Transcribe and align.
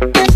Bye. 0.00 0.30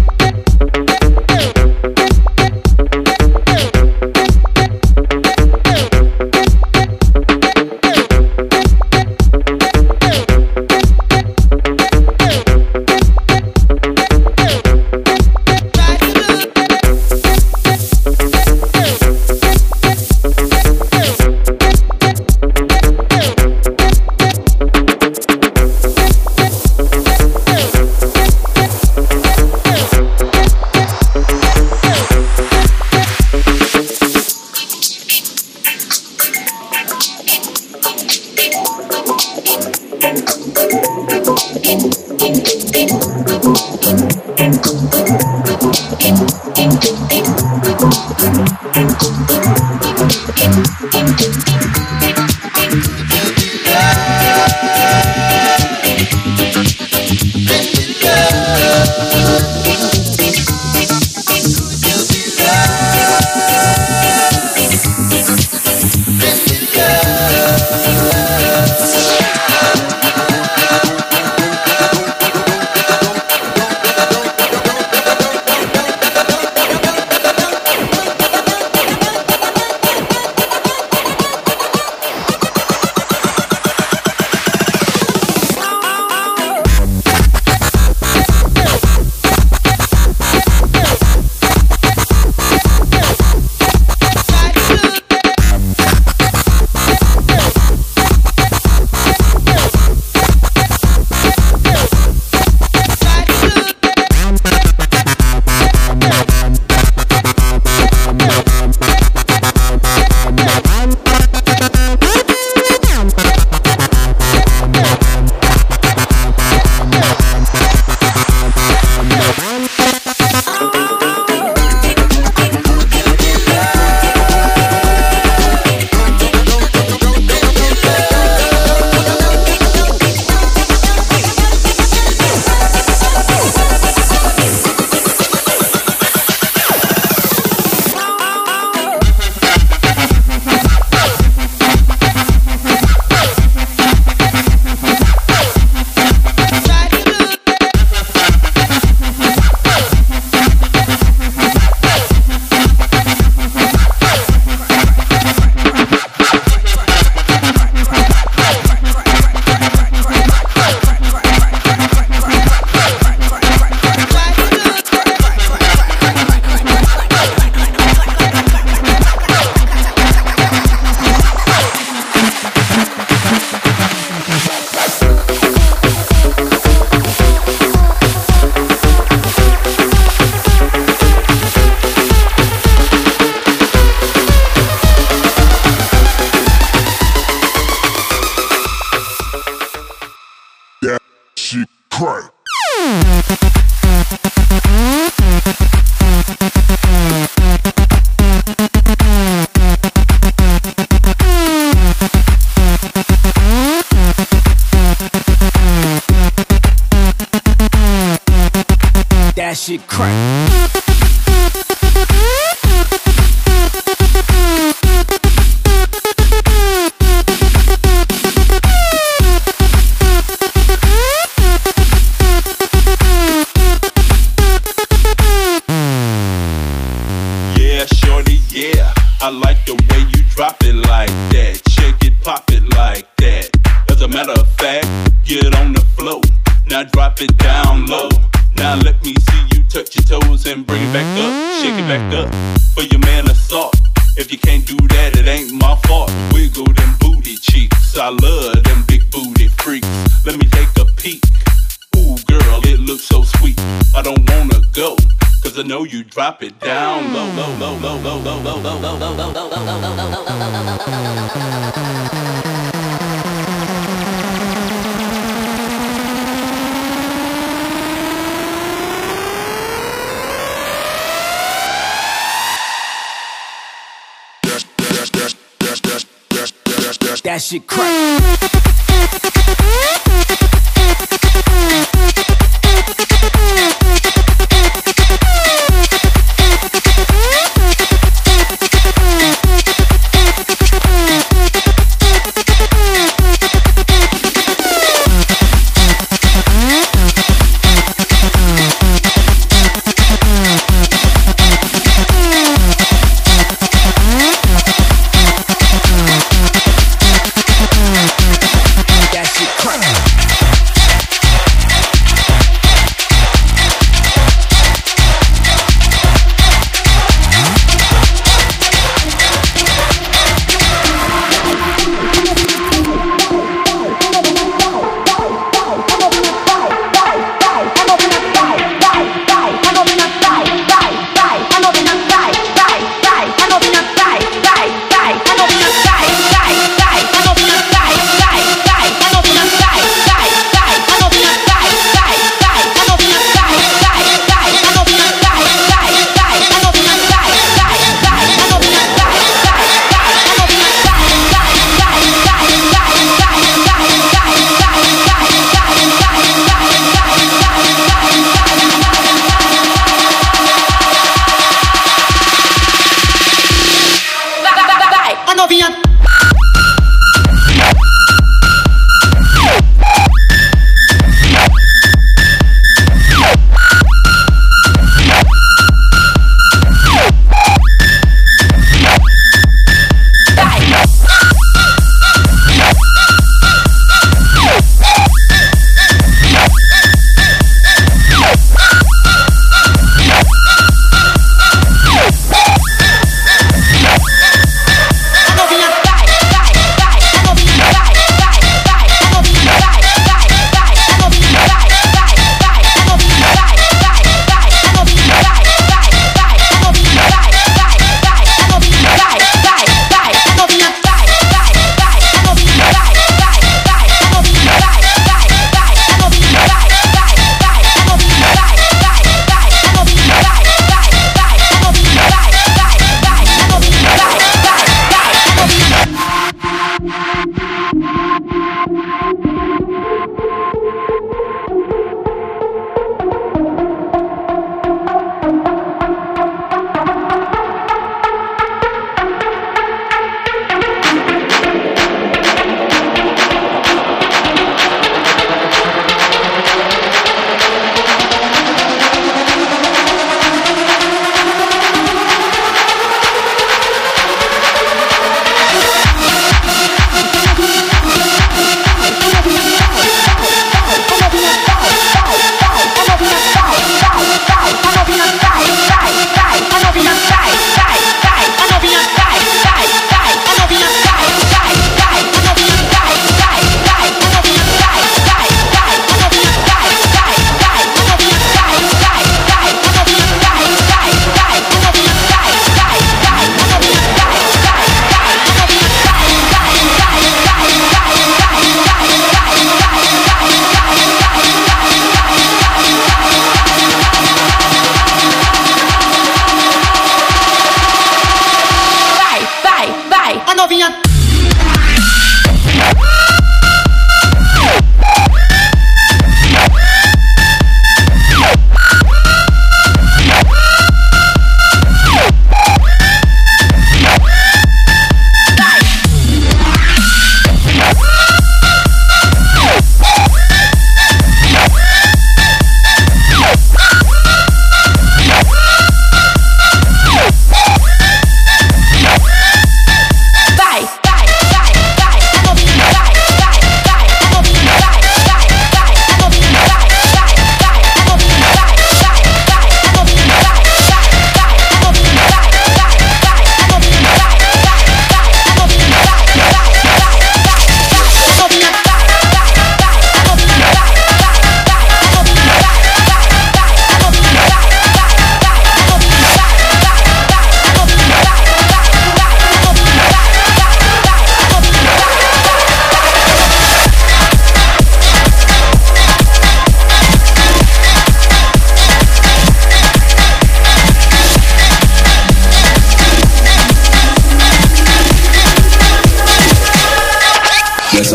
drop 256.25 256.43
it 256.43 256.59
down 256.59 257.13
low, 257.13 257.27
low, 257.37 257.53
low, 257.59 257.77
low, 257.77 258.19
low, 258.19 258.41
low, 258.41 258.59
low. 258.63 258.74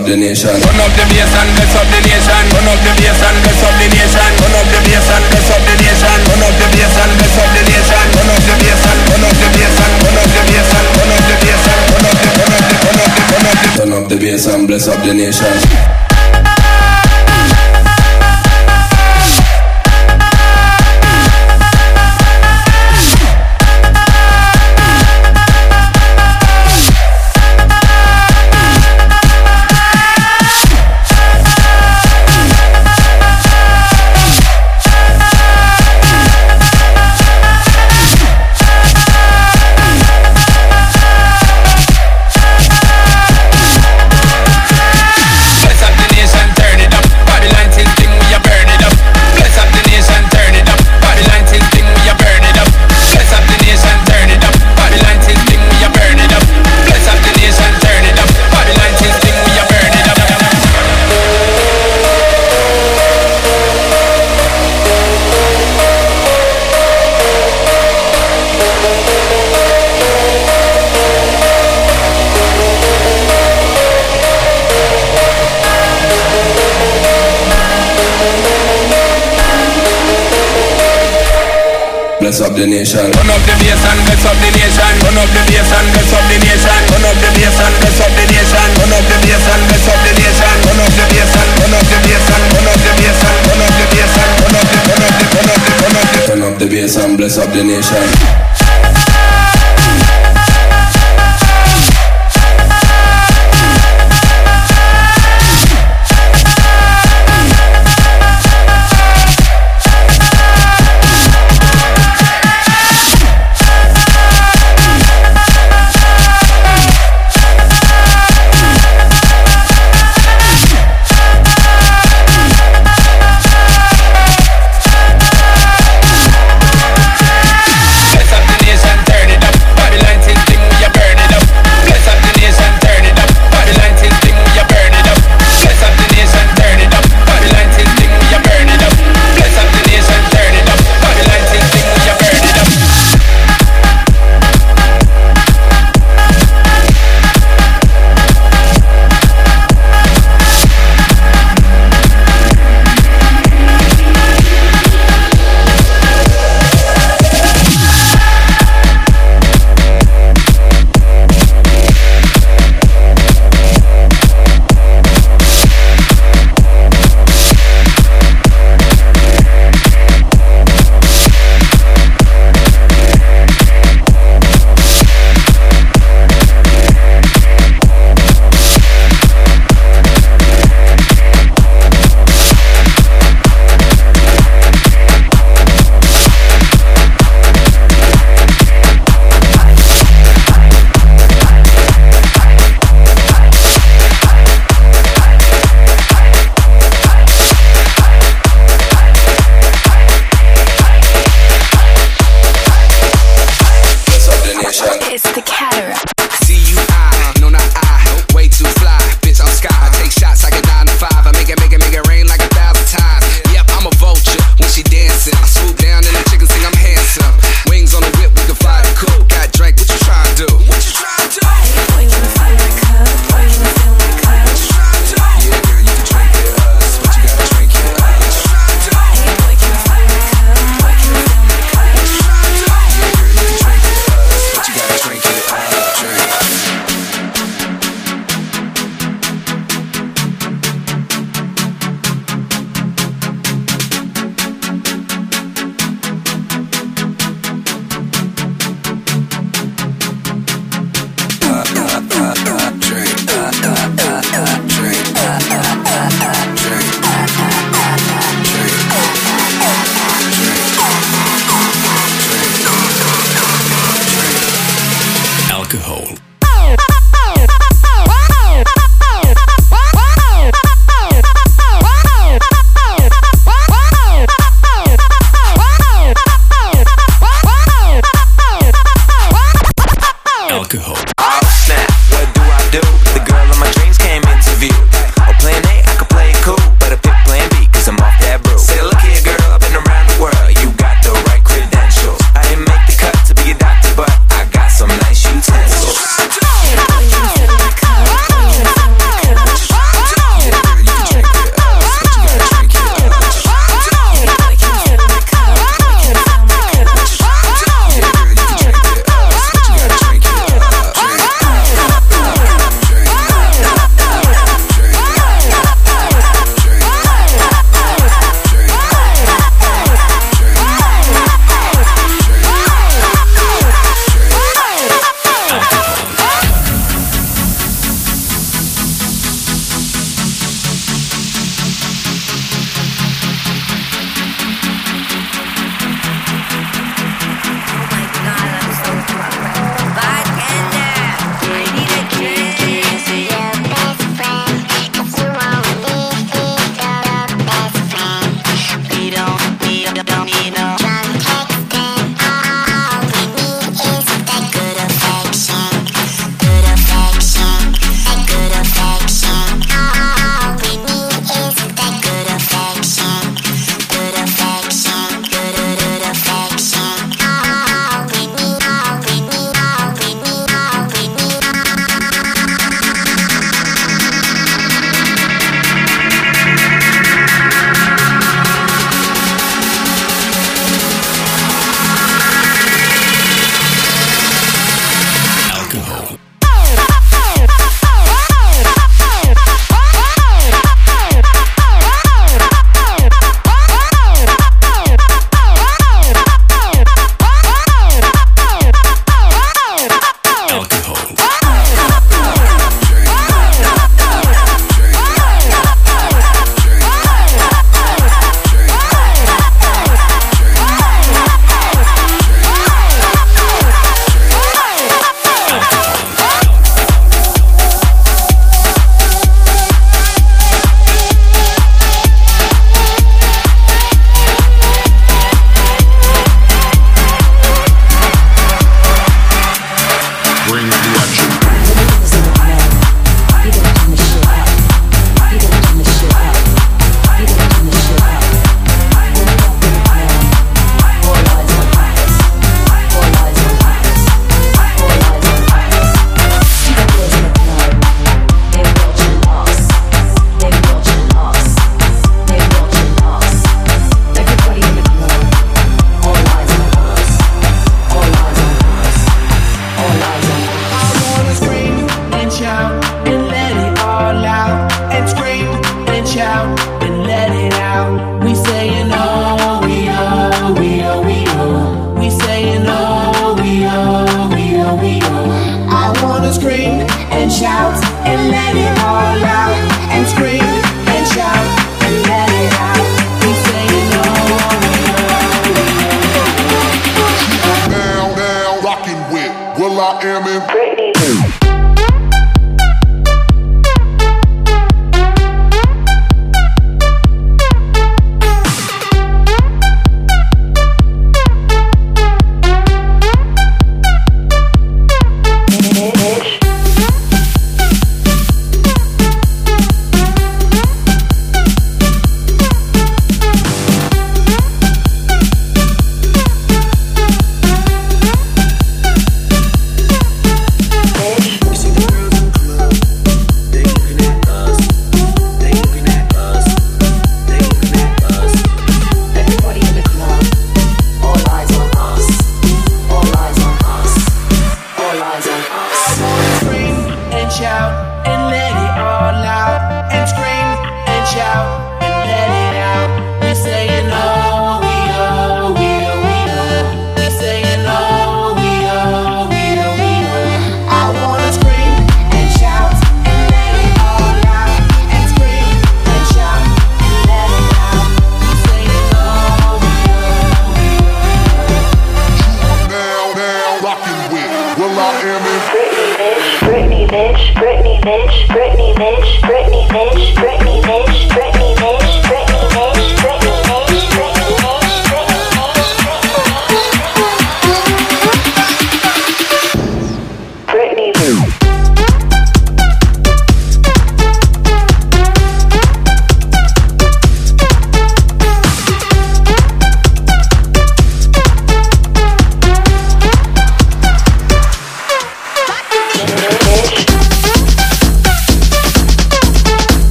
The 0.00 0.16
nation. 0.16 0.48
Run 0.48 0.80
up 0.80 0.92
the 0.96 1.04
bass 1.12 1.28
and 1.36 1.50
bless 1.52 1.74
up 1.76 1.84
the 1.92 2.00
nation. 2.00 2.44
Run 2.56 2.64
up 2.64 2.80
the 2.80 2.92
bass 2.96 3.20
and 3.20 3.36
bless 3.44 3.60
up 3.60 3.74
the 3.76 3.86
nation. 3.92 4.30
Run 4.40 4.54
up 4.56 4.66
the 4.72 4.80
bass 4.88 5.08
and 5.12 5.24
bless 5.28 5.50
up 5.52 5.60
the 5.68 5.74
nation. 5.76 6.18
Run 6.32 6.40
up 6.40 6.54
the 6.56 6.66
bass 6.72 6.96
and 6.96 7.12
bless 7.12 7.36
up 7.36 7.50
the 7.52 7.62
nation. 7.68 8.06
Run 8.16 8.30
up 8.32 8.40
the 8.40 8.54
bass 8.64 8.84
and 8.88 9.00
run 9.12 9.24
up 9.28 9.36
the 9.36 9.48
bass 9.52 9.76
and 9.76 9.92
run 10.00 10.16
up 10.16 10.28
the 10.32 10.40
bass 10.48 10.72
and 10.72 10.88
run 10.96 11.10
up 11.12 11.22
the 11.28 11.34
bass 11.44 11.64
and 11.68 11.82
run 11.92 12.06
up 12.08 12.16
the 12.16 12.28
run 12.40 12.52
up 12.56 12.64
the 12.64 12.76
run 12.80 12.98
up 13.04 13.10
the 13.12 13.22
run 13.28 13.44
up 13.44 13.58
the 13.60 13.68
turn 13.76 13.92
up 13.92 14.04
the 14.08 14.16
bass 14.16 14.46
and 14.48 14.64
bless 14.64 14.88
up 14.88 15.00
the 15.04 15.12
nation. 15.12 16.01
Bless 82.32 82.48
up 82.48 82.56
the 82.56 82.64
nation. 82.64 83.04
Run 83.12 83.28
up 83.28 83.44
the 83.44 83.52
bass 83.60 83.84
and 83.84 84.00
bless 84.08 84.24
up 84.24 84.36
the 84.40 84.48
nation. 84.56 84.92
Run 85.04 85.20
up 85.20 85.28
the 85.36 85.42
bass 85.52 85.68
and 85.68 85.88
bless 85.92 86.12
up 86.16 86.24
the 86.32 86.36
nation. 86.40 86.80
Run 86.88 87.04
up 87.04 87.16
the 87.20 87.28
bass 87.36 87.60
and 87.60 87.74
bless 87.76 88.00
up 88.00 88.12
the 88.16 88.24
nation. 88.24 88.68
Run 88.80 88.92
up 88.96 89.04
the 89.04 89.16
bass 89.20 89.44
and 89.52 89.62
bless 89.68 89.84
up 89.92 90.00
the 90.00 90.12
nation. 90.16 90.56
Run 90.64 90.80
up 90.80 90.92
the 90.96 91.04
bass 91.12 91.34
and 91.36 91.50
run 91.60 91.74
up 91.76 91.84
the 91.92 91.98
bass 92.08 92.24
and 92.32 92.44
run 92.56 92.68
up 92.72 92.80
the 92.80 92.92
bass 92.96 93.20
and 93.20 93.36
run 93.44 93.60
up 93.60 93.72
the 93.76 93.84
bass 93.92 94.16
and 94.16 94.32
run 94.40 94.56
up 94.56 94.64
the 94.64 94.80
run 94.88 95.02
up 95.04 95.12
the 95.12 95.26
run 95.28 95.48
up 95.52 95.60
the 95.60 95.72
run 95.76 95.96
up 96.00 96.08
the 96.08 96.20
turn 96.24 96.40
up 96.40 96.54
the 96.56 96.66
bass 96.72 96.96
and 96.96 97.12
bless 97.20 97.36
up 97.36 97.52
the 97.52 97.62
nation. 97.68 98.61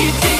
you 0.00 0.12
think 0.12 0.37